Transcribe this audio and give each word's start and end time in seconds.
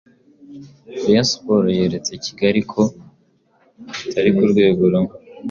Rayon 1.01 1.27
Sports 1.31 1.75
yeretse 1.79 2.11
Kigali 2.25 2.61
ko 2.71 2.81
bitari 4.03 4.29
ku 4.35 4.43
rwego 4.51 4.81
rumwe 4.91 5.13